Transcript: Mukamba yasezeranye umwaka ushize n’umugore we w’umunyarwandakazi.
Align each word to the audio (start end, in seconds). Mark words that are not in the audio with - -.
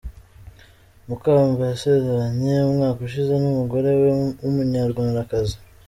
Mukamba 1.07 1.61
yasezeranye 1.71 2.53
umwaka 2.69 2.99
ushize 3.07 3.33
n’umugore 3.37 3.89
we 4.01 4.09
w’umunyarwandakazi. 4.41 5.55